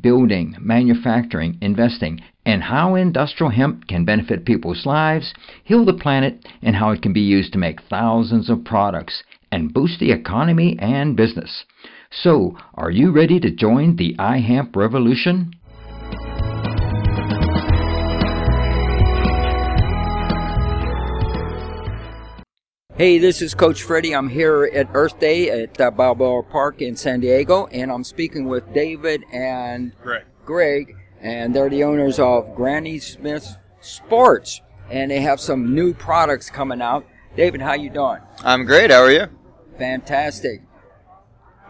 [0.00, 5.34] building, manufacturing, investing, and how industrial hemp can benefit people's lives,
[5.64, 9.22] heal the planet, and how it can be used to make thousands of products
[9.52, 11.64] and boost the economy and business.
[12.10, 15.52] So, are you ready to join the iHemp revolution?
[22.98, 24.12] Hey, this is Coach Freddie.
[24.12, 28.48] I'm here at Earth Day at uh, Balboa Park in San Diego, and I'm speaking
[28.48, 30.24] with David and Greg.
[30.44, 36.50] Greg, and they're the owners of Granny Smith Sports, and they have some new products
[36.50, 37.06] coming out.
[37.36, 38.18] David, how you doing?
[38.42, 38.90] I'm great.
[38.90, 39.28] How are you?
[39.78, 40.62] Fantastic.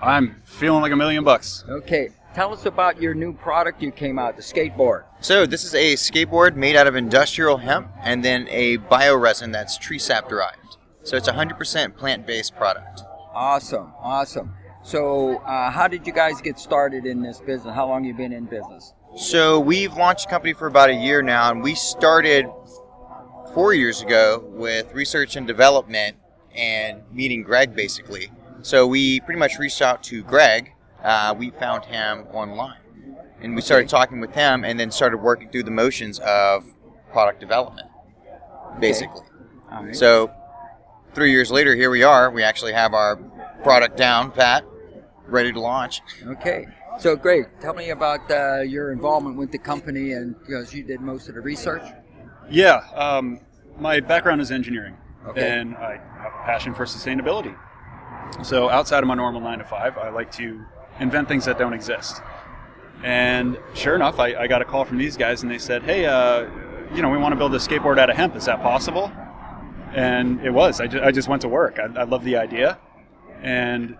[0.00, 1.62] I'm feeling like a million bucks.
[1.68, 5.04] Okay, tell us about your new product you came out, the skateboard.
[5.20, 9.76] So this is a skateboard made out of industrial hemp and then a bioresin that's
[9.76, 10.77] tree sap derived.
[11.08, 13.00] So it's a 100% plant-based product.
[13.32, 14.52] Awesome, awesome.
[14.82, 17.74] So, uh, how did you guys get started in this business?
[17.74, 18.92] How long you been in business?
[19.16, 22.44] So we've launched a company for about a year now, and we started
[23.54, 26.18] four years ago with research and development
[26.54, 28.30] and meeting Greg basically.
[28.60, 30.72] So we pretty much reached out to Greg.
[31.02, 32.82] Uh, we found him online,
[33.40, 36.66] and we started talking with him, and then started working through the motions of
[37.12, 37.88] product development,
[38.78, 39.24] basically.
[39.72, 39.96] All right.
[39.96, 40.30] So
[41.14, 42.30] three years later, here we are.
[42.30, 43.16] We actually have our
[43.62, 44.64] product down, pat,
[45.26, 46.00] ready to launch.
[46.26, 46.66] Okay.
[46.98, 47.46] So great.
[47.60, 51.34] Tell me about uh, your involvement with the company, and because you did most of
[51.36, 51.82] the research.
[52.50, 53.40] Yeah, um,
[53.78, 54.96] my background is engineering,
[55.28, 55.48] Okay.
[55.48, 57.56] and I have a passion for sustainability.
[58.42, 60.64] So outside of my normal nine to five, I like to
[60.98, 62.20] invent things that don't exist.
[63.04, 66.04] And sure enough, I, I got a call from these guys, and they said, "Hey,
[66.04, 66.48] uh,
[66.94, 68.34] you know, we want to build a skateboard out of hemp.
[68.34, 69.12] Is that possible?"
[69.94, 70.80] And it was.
[70.80, 71.78] I, ju- I just went to work.
[71.78, 72.78] I, I love the idea,
[73.42, 73.96] and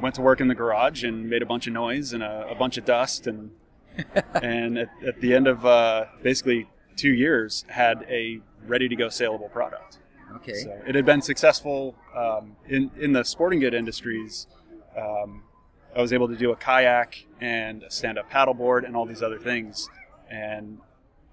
[0.00, 2.54] went to work in the garage and made a bunch of noise and a, a
[2.54, 3.50] bunch of dust and
[4.34, 9.08] and at, at the end of uh, basically two years had a ready to go
[9.08, 9.98] saleable product.
[10.36, 10.54] Okay.
[10.54, 14.46] So it had been successful um, in in the sporting good industries.
[14.96, 15.42] Um,
[15.96, 19.22] I was able to do a kayak and a stand up paddleboard and all these
[19.22, 19.90] other things,
[20.30, 20.78] and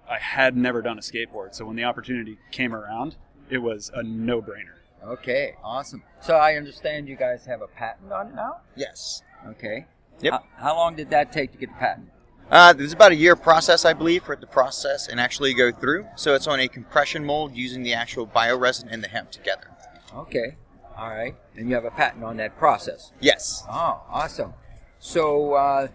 [0.08, 1.54] I had never done a skateboard.
[1.54, 3.16] So when the opportunity came around,
[3.50, 4.76] it was a no brainer.
[5.04, 5.54] Okay.
[5.62, 6.02] Awesome.
[6.20, 8.58] So I understand you guys have a patent on it now.
[8.76, 9.22] Yes.
[9.46, 9.86] Okay.
[10.20, 10.32] Yep.
[10.32, 12.10] How, how long did that take to get the patent?
[12.50, 15.70] Uh, there's about a year process, I believe, for it to process and actually go
[15.70, 16.06] through.
[16.16, 19.68] So it's on a compression mold using the actual bioresin and the hemp together.
[20.14, 20.56] Okay.
[20.96, 21.36] All right.
[21.56, 23.12] And you have a patent on that process.
[23.20, 23.64] Yes.
[23.70, 24.54] Oh, awesome.
[24.98, 25.88] So, uh,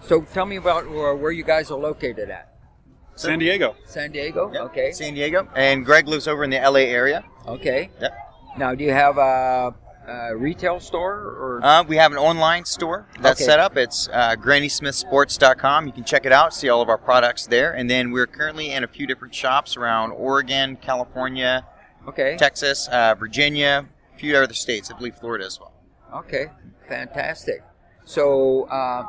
[0.00, 2.49] so tell me about where, where you guys are located at.
[3.20, 3.76] San Diego.
[3.84, 4.50] San Diego.
[4.52, 4.62] Yep.
[4.62, 4.92] Okay.
[4.92, 5.48] San Diego.
[5.54, 7.24] And Greg lives over in the LA area.
[7.46, 7.90] Okay.
[8.00, 8.12] Yep.
[8.58, 9.74] Now, do you have a,
[10.08, 11.60] a retail store or?
[11.62, 13.46] Uh, we have an online store that's Okay.
[13.46, 13.76] set up.
[13.76, 15.86] It's uh, GrannySmithSports.com.
[15.86, 17.72] You can check it out, see all of our products there.
[17.72, 21.66] And then we're currently in a few different shops around Oregon, California,
[22.08, 22.36] okay.
[22.38, 24.90] Texas, uh, Virginia, a few other states.
[24.90, 25.72] I believe Florida as well.
[26.14, 26.46] Okay.
[26.88, 27.62] Fantastic.
[28.04, 29.04] So, uh,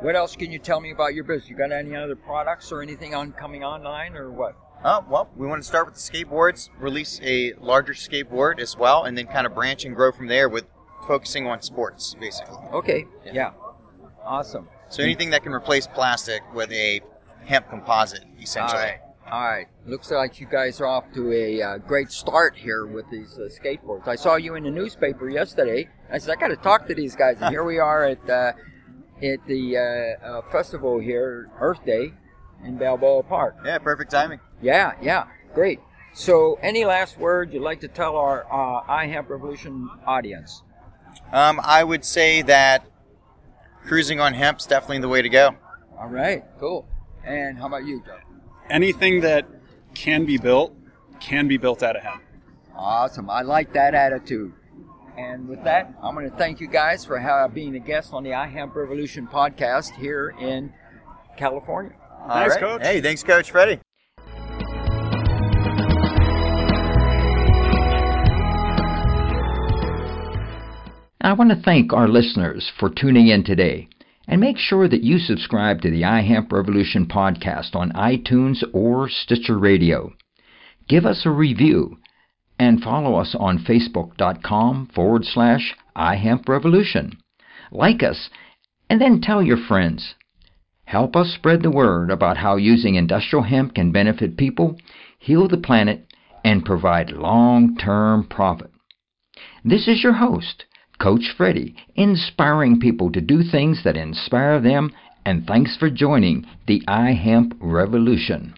[0.00, 1.50] what else can you tell me about your business?
[1.50, 4.56] You got any other products or anything on coming online or what?
[4.82, 9.04] Oh, well, we want to start with the skateboards, release a larger skateboard as well,
[9.04, 10.64] and then kind of branch and grow from there with
[11.06, 12.56] focusing on sports, basically.
[12.72, 13.06] Okay.
[13.26, 13.32] Yeah.
[13.34, 13.52] Yeah.
[14.24, 14.68] Awesome.
[14.88, 17.00] So anything that can replace plastic with a
[17.44, 18.80] hemp composite, essentially.
[18.80, 19.00] All right.
[19.30, 19.68] All right.
[19.86, 23.48] Looks like you guys are off to a uh, great start here with these uh,
[23.48, 24.08] skateboards.
[24.08, 25.88] I saw you in the newspaper yesterday.
[26.10, 28.52] I said I got to talk to these guys, and here we are at uh,
[29.22, 32.12] at the uh, uh, festival here, Earth Day,
[32.64, 33.56] in Balboa Park.
[33.64, 34.40] Yeah, perfect timing.
[34.62, 35.80] Yeah, yeah, great.
[36.12, 40.62] So, any last word you'd like to tell our uh, iHemp Revolution audience?
[41.32, 42.84] Um, I would say that
[43.84, 45.54] cruising on hemp's definitely the way to go.
[45.98, 46.88] All right, cool.
[47.24, 48.18] And how about you, Joe?
[48.68, 49.46] Anything that
[49.94, 50.74] can be built
[51.20, 52.22] can be built out of hemp.
[52.74, 53.28] Awesome.
[53.28, 54.52] I like that attitude.
[55.16, 58.22] And with that, I'm going to thank you guys for ha- being a guest on
[58.22, 60.72] the iHemp Revolution podcast here in
[61.36, 61.92] California.
[62.22, 62.60] All Thanks, right.
[62.60, 62.82] Coach.
[62.82, 63.80] Hey, thanks, Coach Freddie.
[71.22, 73.88] I want to thank our listeners for tuning in today.
[74.26, 79.58] And make sure that you subscribe to the iHemp Revolution podcast on iTunes or Stitcher
[79.58, 80.12] Radio.
[80.88, 81.98] Give us a review
[82.60, 87.16] and follow us on facebook.com forward slash iHempRevolution.
[87.72, 88.28] Like us,
[88.90, 90.14] and then tell your friends.
[90.84, 94.76] Help us spread the word about how using industrial hemp can benefit people,
[95.18, 96.06] heal the planet,
[96.44, 98.70] and provide long term profit.
[99.64, 100.66] This is your host,
[101.00, 104.90] Coach Freddie, inspiring people to do things that inspire them,
[105.24, 108.52] and thanks for joining the iHemp Revolution.